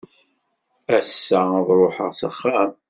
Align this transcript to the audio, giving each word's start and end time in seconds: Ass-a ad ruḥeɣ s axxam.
Ass-a 0.97 1.39
ad 1.59 1.67
ruḥeɣ 1.79 2.11
s 2.19 2.21
axxam. 2.27 2.71